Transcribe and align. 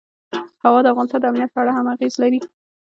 هوا 0.63 0.79
د 0.83 0.87
افغانستان 0.93 1.19
د 1.21 1.25
امنیت 1.29 1.49
په 1.53 1.59
اړه 1.61 1.71
هم 1.77 1.85
اغېز 1.93 2.13
لري. 2.23 2.39